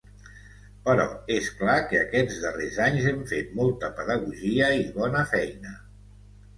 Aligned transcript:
Però 0.87 1.05
és 1.35 1.49
clar 1.59 1.75
que 1.91 2.01
aquests 2.05 2.41
darrers 2.47 2.81
anys 2.87 3.07
hem 3.13 3.23
fet 3.35 3.55
molta 3.63 3.93
pedagogia 4.03 4.75
i 4.83 4.85
bona 5.01 5.27
feina. 5.39 5.81